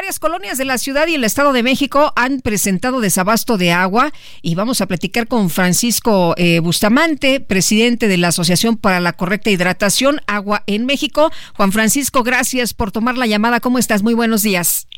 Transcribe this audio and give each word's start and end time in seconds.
Varias 0.00 0.18
colonias 0.18 0.56
de 0.56 0.64
la 0.64 0.78
ciudad 0.78 1.08
y 1.08 1.14
el 1.14 1.24
Estado 1.24 1.52
de 1.52 1.62
México 1.62 2.14
han 2.16 2.40
presentado 2.40 3.00
desabasto 3.00 3.58
de 3.58 3.70
agua 3.70 4.12
y 4.40 4.54
vamos 4.54 4.80
a 4.80 4.86
platicar 4.86 5.28
con 5.28 5.50
Francisco 5.50 6.34
eh, 6.38 6.60
Bustamante, 6.60 7.38
presidente 7.38 8.08
de 8.08 8.16
la 8.16 8.28
Asociación 8.28 8.78
para 8.78 8.98
la 9.00 9.12
Correcta 9.12 9.50
Hidratación 9.50 10.22
Agua 10.26 10.62
en 10.66 10.86
México. 10.86 11.30
Juan 11.54 11.70
Francisco, 11.70 12.22
gracias 12.22 12.72
por 12.72 12.92
tomar 12.92 13.18
la 13.18 13.26
llamada. 13.26 13.60
¿Cómo 13.60 13.78
estás? 13.78 14.02
Muy 14.02 14.14
buenos 14.14 14.42
días. 14.42 14.88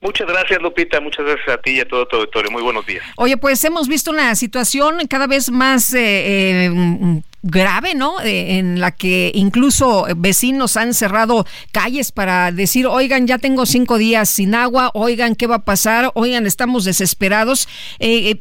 Muchas 0.00 0.28
gracias, 0.28 0.62
Lupita. 0.62 1.00
Muchas 1.00 1.26
gracias 1.26 1.48
a 1.48 1.60
ti 1.60 1.72
y 1.72 1.80
a 1.80 1.88
todo 1.88 2.06
tu 2.06 2.14
auditorio. 2.14 2.52
Muy 2.52 2.62
buenos 2.62 2.86
días. 2.86 3.02
Oye, 3.16 3.36
pues 3.36 3.64
hemos 3.64 3.88
visto 3.88 4.12
una 4.12 4.36
situación 4.36 5.08
cada 5.08 5.26
vez 5.26 5.50
más 5.50 5.92
eh, 5.92 6.66
eh, 6.66 7.22
grave, 7.44 7.94
¿no? 7.94 8.20
Eh, 8.20 8.58
en 8.58 8.80
la 8.80 8.90
que 8.90 9.30
incluso 9.34 10.06
vecinos 10.16 10.76
han 10.76 10.94
cerrado 10.94 11.46
calles 11.72 12.10
para 12.10 12.50
decir, 12.50 12.86
oigan, 12.86 13.26
ya 13.26 13.38
tengo 13.38 13.66
cinco 13.66 13.98
días 13.98 14.28
sin 14.28 14.54
agua, 14.54 14.90
oigan, 14.94 15.36
¿qué 15.36 15.46
va 15.46 15.56
a 15.56 15.64
pasar? 15.64 16.10
Oigan, 16.14 16.46
estamos 16.46 16.84
desesperados. 16.84 17.68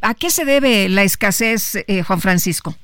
¿A 0.02 0.13
qué 0.16 0.30
se 0.30 0.45
debe 0.45 0.89
la 0.89 1.03
escasez, 1.03 1.83
Juan 2.08 2.22
Francisco? 2.22 2.75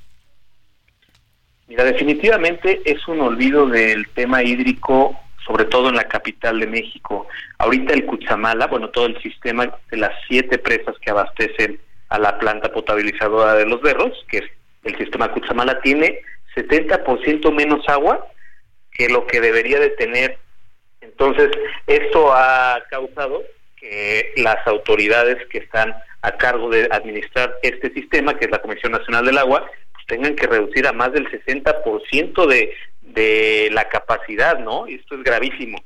Mira, 1.67 1.83
definitivamente 1.83 2.81
es 2.85 3.07
un 3.07 3.21
olvido 3.21 3.67
del 3.67 4.07
tema 4.09 4.43
hídrico 4.43 5.15
sobre 5.49 5.65
todo 5.65 5.89
en 5.89 5.95
la 5.95 6.03
capital 6.03 6.59
de 6.59 6.67
México. 6.67 7.27
Ahorita 7.57 7.93
el 7.93 8.05
Cutzamala, 8.05 8.67
bueno, 8.67 8.89
todo 8.89 9.07
el 9.07 9.19
sistema 9.21 9.65
de 9.89 9.97
las 9.97 10.11
siete 10.27 10.59
presas 10.59 10.95
que 11.01 11.09
abastecen 11.09 11.81
a 12.09 12.19
la 12.19 12.37
planta 12.37 12.71
potabilizadora 12.71 13.55
de 13.55 13.65
los 13.65 13.81
berros, 13.81 14.13
que 14.29 14.37
es 14.37 14.45
el 14.83 14.97
sistema 14.97 15.31
Cutzamala, 15.31 15.81
tiene 15.81 16.21
70% 16.55 17.51
menos 17.53 17.87
agua 17.87 18.25
que 18.91 19.09
lo 19.09 19.25
que 19.27 19.41
debería 19.41 19.79
de 19.79 19.89
tener. 19.91 20.37
Entonces, 21.01 21.49
esto 21.87 22.33
ha 22.33 22.83
causado 22.89 23.43
que 23.75 24.33
las 24.37 24.65
autoridades 24.67 25.45
que 25.47 25.59
están 25.59 25.95
a 26.21 26.31
cargo 26.33 26.69
de 26.69 26.87
administrar 26.91 27.55
este 27.61 27.93
sistema, 27.93 28.37
que 28.37 28.45
es 28.45 28.51
la 28.51 28.61
Comisión 28.61 28.91
Nacional 28.91 29.25
del 29.25 29.37
Agua, 29.37 29.69
pues 29.93 30.05
tengan 30.07 30.35
que 30.35 30.47
reducir 30.47 30.85
a 30.85 30.91
más 30.91 31.13
del 31.13 31.29
60% 31.29 32.45
de, 32.47 32.73
de 33.01 33.69
la 33.71 33.87
capacidad, 33.87 34.59
¿no? 34.59 34.87
Y 34.87 34.95
esto 34.95 35.15
es 35.15 35.23
gravísimo. 35.23 35.81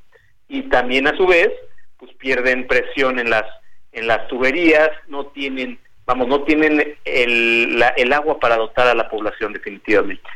Y 0.48 0.64
también 0.70 1.08
a 1.08 1.16
su 1.16 1.28
vez, 1.28 1.52
pues 1.98 2.12
pierden 2.16 2.68
presión 2.68 3.20
en 3.20 3.30
las 3.30 3.46
en 3.94 4.08
las 4.08 4.28
tuberías, 4.28 4.90
no 5.08 5.28
tienen, 5.28 5.80
vamos, 6.06 6.28
no 6.28 6.44
tienen 6.44 6.98
el, 7.06 7.84
el 7.98 8.14
agua 8.14 8.40
para 8.40 8.58
dotar 8.58 8.88
a 8.88 8.96
la 8.96 9.10
población 9.10 9.54
definitivamente. 9.54 10.30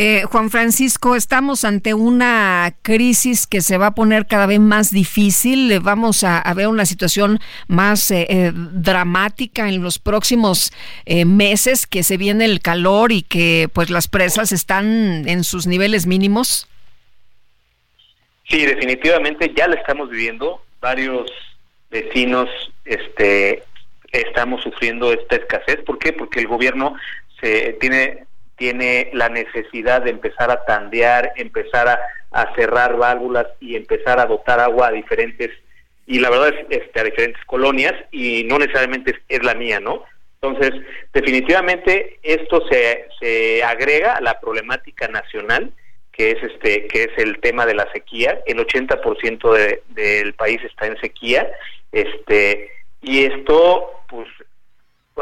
Eh, 0.00 0.22
Juan 0.30 0.48
Francisco, 0.48 1.16
estamos 1.16 1.64
ante 1.64 1.92
una 1.92 2.72
crisis 2.82 3.48
que 3.48 3.60
se 3.60 3.78
va 3.78 3.88
a 3.88 3.94
poner 3.96 4.28
cada 4.28 4.46
vez 4.46 4.60
más 4.60 4.92
difícil. 4.92 5.80
Vamos 5.80 6.22
a, 6.22 6.40
ver 6.54 6.68
una 6.68 6.86
situación 6.86 7.40
más 7.66 8.12
eh, 8.12 8.24
eh, 8.28 8.52
dramática 8.54 9.68
en 9.68 9.82
los 9.82 9.98
próximos 9.98 10.72
meses, 11.26 11.88
que 11.88 12.04
se 12.04 12.16
viene 12.16 12.44
el 12.44 12.60
calor 12.60 13.10
y 13.10 13.22
que 13.22 13.68
pues 13.72 13.90
las 13.90 14.06
presas 14.06 14.52
están 14.52 15.28
en 15.28 15.42
sus 15.42 15.66
niveles 15.66 16.06
mínimos. 16.06 16.68
Sí, 18.48 18.64
definitivamente 18.66 19.52
ya 19.52 19.66
la 19.66 19.74
estamos 19.74 20.10
viviendo. 20.10 20.62
Varios 20.80 21.28
vecinos, 21.90 22.48
este, 22.84 23.64
estamos 24.12 24.62
sufriendo 24.62 25.12
esta 25.12 25.36
escasez. 25.36 25.82
¿Por 25.84 25.98
qué? 25.98 26.12
Porque 26.12 26.40
el 26.40 26.48
gobierno 26.48 26.96
se 27.40 27.74
tiene 27.80 28.28
tiene 28.58 29.08
la 29.14 29.28
necesidad 29.30 30.02
de 30.02 30.10
empezar 30.10 30.50
a 30.50 30.64
tandear, 30.64 31.32
empezar 31.36 31.88
a, 31.88 32.54
cerrar 32.54 32.96
válvulas 32.96 33.46
y 33.60 33.74
empezar 33.74 34.20
a 34.20 34.26
dotar 34.26 34.60
agua 34.60 34.88
a 34.88 34.92
diferentes, 34.92 35.50
y 36.06 36.18
la 36.18 36.28
verdad 36.28 36.48
es 36.48 36.66
este, 36.68 37.00
a 37.00 37.04
diferentes 37.04 37.42
colonias, 37.46 37.94
y 38.10 38.44
no 38.44 38.58
necesariamente 38.58 39.14
es, 39.28 39.42
la 39.44 39.54
mía, 39.54 39.80
¿no? 39.80 40.04
Entonces, 40.42 40.72
definitivamente 41.12 42.18
esto 42.22 42.62
se, 42.68 43.06
se 43.18 43.62
agrega 43.62 44.16
a 44.16 44.20
la 44.20 44.38
problemática 44.40 45.08
nacional, 45.08 45.72
que 46.12 46.32
es 46.32 46.42
este 46.42 46.86
que 46.88 47.04
es 47.04 47.10
el 47.16 47.38
tema 47.40 47.64
de 47.64 47.74
la 47.74 47.90
sequía. 47.92 48.40
El 48.46 48.58
80% 48.58 49.52
de, 49.54 49.82
del 49.88 50.34
país 50.34 50.60
está 50.64 50.86
en 50.86 51.00
sequía, 51.00 51.50
este 51.92 52.70
y 53.02 53.24
esto 53.24 53.90
pues 54.08 54.28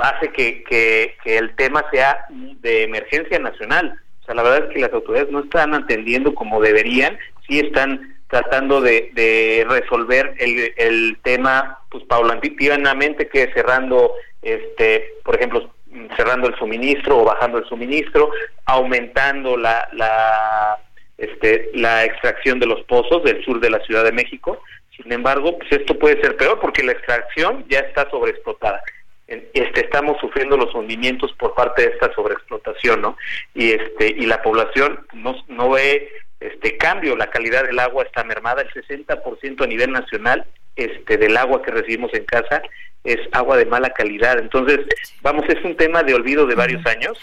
hace 0.02 0.30
que, 0.32 0.64
que, 0.64 1.38
el 1.38 1.54
tema 1.56 1.84
sea 1.90 2.26
de 2.30 2.84
emergencia 2.84 3.38
nacional. 3.38 3.98
O 4.22 4.24
sea, 4.24 4.34
la 4.34 4.42
verdad 4.42 4.68
es 4.68 4.74
que 4.74 4.80
las 4.80 4.92
autoridades 4.92 5.30
no 5.30 5.40
están 5.40 5.74
atendiendo 5.74 6.34
como 6.34 6.60
deberían, 6.60 7.18
sí 7.46 7.60
están 7.60 8.16
tratando 8.28 8.80
de, 8.80 9.10
de 9.14 9.64
resolver 9.68 10.34
el, 10.38 10.74
el 10.76 11.18
tema 11.22 11.78
pues 11.90 12.04
paulatinamente 12.04 13.28
que 13.28 13.52
cerrando 13.52 14.14
este 14.42 15.12
por 15.24 15.36
ejemplo 15.36 15.70
cerrando 16.16 16.48
el 16.48 16.56
suministro 16.56 17.18
o 17.18 17.24
bajando 17.24 17.58
el 17.58 17.64
suministro 17.66 18.30
aumentando 18.64 19.56
la, 19.56 19.88
la 19.92 20.76
este 21.18 21.70
la 21.74 22.04
extracción 22.04 22.58
de 22.58 22.66
los 22.66 22.82
pozos 22.82 23.22
del 23.22 23.44
sur 23.44 23.60
de 23.60 23.70
la 23.70 23.80
Ciudad 23.80 24.02
de 24.02 24.12
México 24.12 24.60
sin 24.96 25.12
embargo 25.12 25.58
pues 25.58 25.70
esto 25.72 25.98
puede 25.98 26.20
ser 26.20 26.36
peor 26.36 26.58
porque 26.60 26.82
la 26.82 26.92
extracción 26.92 27.64
ya 27.68 27.80
está 27.80 28.08
sobreexplotada 28.10 28.82
este 29.26 29.80
estamos 29.80 30.18
sufriendo 30.20 30.56
los 30.56 30.74
hundimientos 30.74 31.32
por 31.32 31.54
parte 31.54 31.82
de 31.82 31.88
esta 31.88 32.12
sobreexplotación, 32.14 33.02
¿no? 33.02 33.16
Y 33.54 33.72
este 33.72 34.08
y 34.08 34.26
la 34.26 34.42
población 34.42 35.04
no, 35.14 35.34
no 35.48 35.70
ve 35.70 36.10
este 36.38 36.76
cambio, 36.76 37.16
la 37.16 37.30
calidad 37.30 37.64
del 37.64 37.78
agua 37.78 38.04
está 38.04 38.22
mermada, 38.22 38.62
el 38.62 38.70
60% 38.70 39.64
a 39.64 39.66
nivel 39.66 39.90
nacional 39.90 40.46
este 40.76 41.16
del 41.16 41.36
agua 41.36 41.62
que 41.62 41.70
recibimos 41.70 42.12
en 42.14 42.24
casa 42.24 42.62
es 43.02 43.18
agua 43.32 43.56
de 43.56 43.66
mala 43.66 43.90
calidad. 43.90 44.38
Entonces, 44.38 44.80
vamos, 45.22 45.44
es 45.48 45.64
un 45.64 45.76
tema 45.76 46.02
de 46.02 46.14
olvido 46.14 46.44
de 46.46 46.54
varios 46.54 46.84
años. 46.86 47.18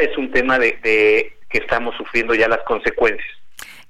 es 0.00 0.16
un 0.16 0.30
tema 0.30 0.58
de, 0.58 0.78
de 0.82 1.32
que 1.48 1.58
estamos 1.58 1.96
sufriendo 1.96 2.34
ya 2.34 2.48
las 2.48 2.62
consecuencias 2.62 3.39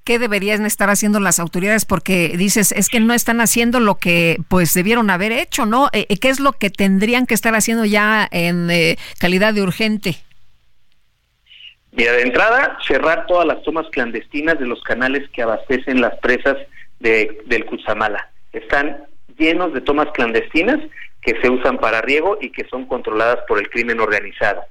qué 0.05 0.19
deberían 0.19 0.67
estar 0.67 0.91
haciendo 0.91 1.21
las 1.21 1.39
autoridades 1.39 1.85
porque 1.85 2.35
dices 2.37 2.73
es 2.73 2.89
que 2.89 3.01
no 3.01 3.15
están 3.15 3.41
haciendo 3.41 3.81
lo 3.81 3.97
que 3.97 4.39
pues 4.49 4.75
debieron 4.75 5.11
haber 5.11 5.33
hecho, 5.33 5.67
¿no? 5.67 5.89
Eh, 5.93 6.07
eh, 6.09 6.19
¿Qué 6.19 6.29
es 6.29 6.41
lo 6.41 6.53
que 6.53 6.71
tendrían 6.71 7.27
que 7.27 7.35
estar 7.35 7.55
haciendo 7.55 7.85
ya 7.85 8.29
en 8.31 8.71
eh, 8.71 8.97
calidad 9.19 9.55
de 9.55 9.63
urgente? 9.63 10.17
Mira, 11.93 12.13
de 12.13 12.23
entrada, 12.23 12.79
cerrar 12.87 13.27
todas 13.27 13.47
las 13.47 13.63
tomas 13.63 13.87
clandestinas 13.91 14.59
de 14.59 14.67
los 14.67 14.81
canales 14.83 15.29
que 15.31 15.43
abastecen 15.43 16.01
las 16.01 16.17
presas 16.19 16.57
de, 17.01 17.43
del 17.47 17.65
Cutzamala. 17.67 18.31
Están 18.53 19.05
llenos 19.37 19.73
de 19.75 19.81
tomas 19.81 20.09
clandestinas 20.13 20.79
que 21.21 21.41
se 21.41 21.51
usan 21.51 21.79
para 21.79 22.01
riego 22.01 22.39
y 22.41 22.53
que 22.53 22.67
son 22.69 22.87
controladas 22.87 23.41
por 23.49 23.59
el 23.59 23.69
crimen 23.69 24.01
organizado. 24.01 24.63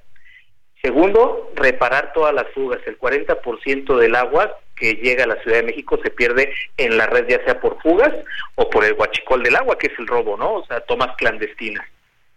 Segundo, 0.82 1.52
reparar 1.56 2.14
todas 2.14 2.34
las 2.34 2.48
fugas. 2.54 2.80
El 2.86 2.98
40% 2.98 3.98
del 3.98 4.16
agua 4.16 4.58
que 4.80 4.94
llega 4.94 5.26
a 5.26 5.28
la 5.28 5.42
Ciudad 5.42 5.58
de 5.58 5.64
México 5.64 6.00
se 6.02 6.10
pierde 6.10 6.54
en 6.78 6.98
la 6.98 7.06
red, 7.06 7.28
ya 7.28 7.44
sea 7.44 7.60
por 7.60 7.82
fugas 7.82 8.14
o 8.56 8.70
por 8.70 8.86
el 8.86 8.94
guachicol 8.94 9.44
del 9.44 9.56
agua, 9.58 9.78
que 9.78 9.88
es 9.88 10.00
el 10.00 10.08
robo, 10.08 10.38
¿no? 10.38 10.56
O 10.56 10.66
sea, 10.66 10.80
tomas 10.82 11.16
clandestinas. 11.18 11.86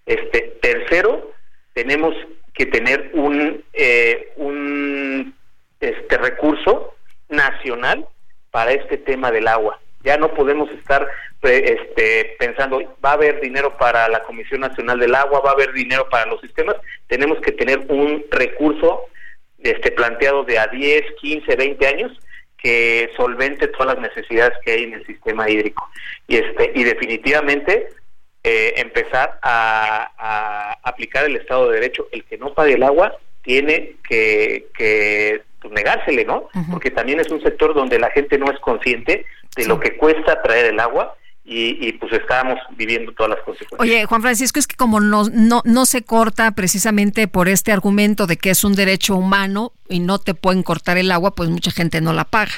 Este, 0.04 0.56
tercero, 0.60 1.32
tenemos 1.72 2.14
que 2.54 2.66
tener 2.66 3.10
un, 3.14 3.64
eh, 3.72 4.32
un 4.36 5.34
este 5.80 6.18
recurso 6.18 6.94
nacional 7.28 8.06
para 8.50 8.72
este 8.72 8.98
tema 8.98 9.30
del 9.30 9.48
agua. 9.48 9.80
Ya 10.04 10.16
no 10.16 10.34
podemos 10.34 10.68
estar 10.70 11.08
este, 11.42 12.36
pensando, 12.38 12.78
va 13.04 13.10
a 13.10 13.14
haber 13.14 13.40
dinero 13.40 13.76
para 13.76 14.08
la 14.08 14.22
Comisión 14.22 14.60
Nacional 14.60 14.98
del 14.98 15.14
Agua, 15.14 15.40
va 15.40 15.50
a 15.50 15.54
haber 15.54 15.72
dinero 15.72 16.08
para 16.08 16.26
los 16.26 16.40
sistemas. 16.40 16.76
Tenemos 17.06 17.40
que 17.40 17.52
tener 17.52 17.78
un 17.88 18.24
recurso 18.30 19.06
este, 19.58 19.92
planteado 19.92 20.44
de 20.44 20.58
a 20.58 20.66
10, 20.66 21.04
15, 21.20 21.56
20 21.56 21.86
años 21.86 22.12
que 22.62 23.10
solvente 23.16 23.68
todas 23.68 23.94
las 23.94 24.14
necesidades 24.14 24.56
que 24.64 24.72
hay 24.72 24.84
en 24.84 24.94
el 24.94 25.06
sistema 25.06 25.50
hídrico. 25.50 25.88
Y, 26.28 26.36
este, 26.36 26.72
y 26.74 26.84
definitivamente 26.84 27.88
eh, 28.44 28.74
empezar 28.76 29.38
a, 29.42 30.10
a, 30.16 30.72
aplicar 30.82 31.24
el 31.24 31.36
Estado 31.36 31.68
de 31.68 31.80
Derecho. 31.80 32.08
El 32.12 32.24
que 32.24 32.38
no 32.38 32.54
pague 32.54 32.74
el 32.74 32.82
agua 32.82 33.16
tiene 33.42 33.96
que, 34.08 34.66
que 34.76 35.42
pues 35.60 35.72
negársele, 35.72 36.24
¿no? 36.24 36.48
Porque 36.70 36.90
también 36.90 37.20
es 37.20 37.30
un 37.30 37.42
sector 37.42 37.74
donde 37.74 37.98
la 37.98 38.10
gente 38.10 38.38
no 38.38 38.50
es 38.50 38.58
consciente 38.60 39.26
de 39.56 39.66
lo 39.66 39.78
que 39.80 39.96
cuesta 39.96 40.42
traer 40.42 40.66
el 40.66 40.80
agua 40.80 41.16
y, 41.44 41.92
pues 41.94 42.12
estábamos 42.12 42.58
viviendo 42.76 43.12
todas 43.12 43.30
las 43.30 43.40
consecuencias. 43.40 43.80
Oye, 43.80 44.06
Juan 44.06 44.22
Francisco, 44.22 44.58
es 44.58 44.66
que 44.66 44.76
como 44.76 45.00
no, 45.00 45.24
no, 45.24 45.60
no 45.64 45.86
se 45.86 46.02
corta 46.02 46.52
precisamente 46.52 47.26
por 47.28 47.48
este 47.48 47.72
argumento 47.72 48.26
de 48.26 48.36
que 48.36 48.50
es 48.50 48.64
un 48.64 48.74
derecho 48.74 49.16
humano 49.16 49.72
y 49.88 50.00
no 50.00 50.18
te 50.18 50.34
pueden 50.34 50.62
cortar 50.62 50.98
el 50.98 51.10
agua, 51.10 51.34
pues 51.34 51.50
mucha 51.50 51.70
gente 51.70 52.00
no 52.00 52.12
la 52.12 52.24
paga. 52.24 52.52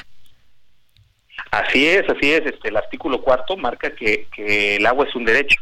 Así 1.51 1.85
es, 1.87 2.07
así 2.09 2.31
es. 2.31 2.45
Este, 2.45 2.69
el 2.69 2.77
artículo 2.77 3.21
cuarto 3.21 3.57
marca 3.57 3.95
que, 3.95 4.27
que 4.35 4.75
el 4.75 4.85
agua 4.85 5.05
es 5.07 5.15
un 5.15 5.25
derecho. 5.25 5.59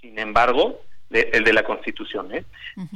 Sin 0.00 0.18
embargo, 0.18 0.80
el 1.10 1.44
de 1.44 1.52
la 1.52 1.64
Constitución, 1.64 2.34
¿eh? 2.34 2.44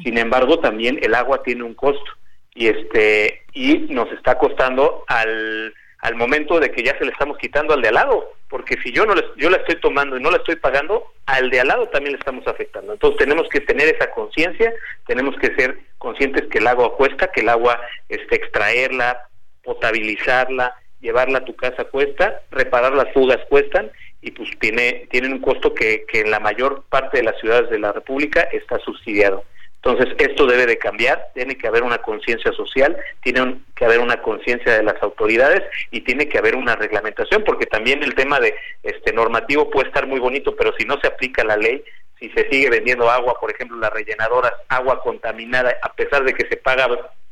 Sin 0.02 0.18
embargo, 0.18 0.58
también 0.58 0.98
el 1.02 1.14
agua 1.14 1.42
tiene 1.42 1.62
un 1.62 1.74
costo 1.74 2.10
y 2.54 2.66
este 2.66 3.42
y 3.52 3.78
nos 3.90 4.10
está 4.12 4.38
costando 4.38 5.04
al 5.06 5.72
al 6.00 6.14
momento 6.14 6.60
de 6.60 6.70
que 6.70 6.82
ya 6.82 6.96
se 6.96 7.04
le 7.04 7.10
estamos 7.10 7.38
quitando 7.38 7.74
al 7.74 7.82
de 7.82 7.88
al 7.88 7.94
lado, 7.94 8.32
porque 8.48 8.76
si 8.82 8.92
yo 8.92 9.04
no 9.04 9.14
le, 9.14 9.24
yo 9.36 9.50
la 9.50 9.56
estoy 9.58 9.80
tomando 9.80 10.16
y 10.16 10.22
no 10.22 10.30
la 10.30 10.36
estoy 10.36 10.56
pagando, 10.56 11.12
al 11.26 11.50
de 11.50 11.60
al 11.60 11.68
lado 11.68 11.88
también 11.88 12.12
le 12.12 12.18
estamos 12.18 12.46
afectando. 12.46 12.92
Entonces 12.92 13.18
tenemos 13.18 13.48
que 13.48 13.60
tener 13.60 13.94
esa 13.94 14.10
conciencia, 14.12 14.72
tenemos 15.06 15.36
que 15.36 15.54
ser 15.56 15.78
conscientes 15.98 16.46
que 16.48 16.58
el 16.58 16.66
agua 16.68 16.96
cuesta, 16.96 17.32
que 17.32 17.40
el 17.40 17.48
agua 17.48 17.80
este 18.08 18.36
extraerla, 18.36 19.28
potabilizarla, 19.64 20.74
llevarla 21.00 21.38
a 21.38 21.44
tu 21.44 21.54
casa 21.56 21.84
cuesta, 21.84 22.42
reparar 22.50 22.92
las 22.94 23.12
fugas 23.12 23.38
cuestan 23.48 23.90
y 24.20 24.30
pues 24.30 24.50
tiene 24.60 25.08
tienen 25.10 25.32
un 25.32 25.40
costo 25.40 25.74
que, 25.74 26.04
que 26.06 26.20
en 26.20 26.30
la 26.30 26.40
mayor 26.40 26.84
parte 26.88 27.18
de 27.18 27.24
las 27.24 27.38
ciudades 27.40 27.70
de 27.70 27.78
la 27.78 27.92
República 27.92 28.42
está 28.52 28.78
subsidiado. 28.78 29.44
Entonces, 29.82 30.14
esto 30.18 30.46
debe 30.46 30.66
de 30.66 30.76
cambiar, 30.76 31.28
tiene 31.34 31.56
que 31.56 31.68
haber 31.68 31.84
una 31.84 31.98
conciencia 31.98 32.52
social, 32.52 32.96
tiene 33.22 33.58
que 33.76 33.84
haber 33.84 34.00
una 34.00 34.20
conciencia 34.20 34.76
de 34.76 34.82
las 34.82 35.00
autoridades 35.02 35.62
y 35.92 36.00
tiene 36.00 36.28
que 36.28 36.38
haber 36.38 36.56
una 36.56 36.74
reglamentación, 36.74 37.44
porque 37.44 37.66
también 37.66 38.02
el 38.02 38.14
tema 38.14 38.40
de 38.40 38.54
este 38.82 39.12
normativo 39.12 39.70
puede 39.70 39.88
estar 39.88 40.06
muy 40.06 40.18
bonito, 40.18 40.56
pero 40.56 40.72
si 40.76 40.84
no 40.84 40.98
se 41.00 41.06
aplica 41.06 41.44
la 41.44 41.56
ley, 41.56 41.84
si 42.18 42.28
se 42.30 42.48
sigue 42.50 42.70
vendiendo 42.70 43.08
agua, 43.08 43.34
por 43.40 43.52
ejemplo, 43.52 43.78
las 43.78 43.92
rellenadoras, 43.92 44.52
agua 44.68 45.00
contaminada, 45.00 45.76
a 45.80 45.92
pesar 45.92 46.24
de 46.24 46.34
que 46.34 46.48
se 46.48 46.56
paga 46.56 46.88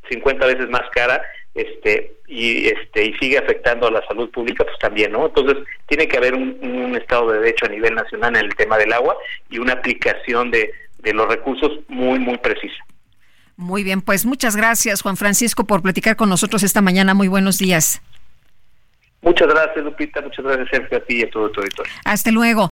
50 0.08 0.46
veces 0.46 0.68
más 0.68 0.88
cara, 0.92 1.20
este 1.56 2.12
y 2.28 2.68
este 2.68 3.06
y 3.06 3.14
sigue 3.14 3.38
afectando 3.38 3.86
a 3.86 3.90
la 3.90 4.06
salud 4.06 4.30
pública 4.30 4.62
pues 4.64 4.78
también 4.78 5.12
no 5.12 5.24
entonces 5.24 5.56
tiene 5.86 6.06
que 6.06 6.18
haber 6.18 6.34
un, 6.34 6.58
un 6.62 6.94
estado 6.96 7.32
de 7.32 7.38
derecho 7.38 7.64
a 7.64 7.70
nivel 7.70 7.94
nacional 7.94 8.36
en 8.36 8.44
el 8.44 8.54
tema 8.54 8.76
del 8.76 8.92
agua 8.92 9.16
y 9.48 9.58
una 9.58 9.72
aplicación 9.72 10.50
de, 10.50 10.70
de 11.06 11.14
los 11.14 11.28
recursos 11.28 11.70
muy, 11.88 12.18
muy 12.18 12.36
precisa. 12.38 12.74
Muy 13.56 13.84
bien, 13.84 14.02
pues 14.02 14.26
muchas 14.26 14.56
gracias, 14.56 15.02
Juan 15.02 15.16
Francisco, 15.16 15.64
por 15.64 15.80
platicar 15.80 16.16
con 16.16 16.28
nosotros 16.28 16.62
esta 16.62 16.82
mañana. 16.82 17.14
Muy 17.14 17.28
buenos 17.28 17.58
días. 17.58 18.02
Muchas 19.22 19.48
gracias, 19.48 19.84
Lupita. 19.84 20.20
Muchas 20.20 20.44
gracias, 20.44 20.68
Sergio, 20.70 20.98
a 20.98 21.00
ti 21.00 21.20
y 21.20 21.22
a 21.22 21.30
todo 21.30 21.50
tu 21.50 21.60
auditorio. 21.60 21.92
Hasta 22.04 22.30
luego. 22.30 22.68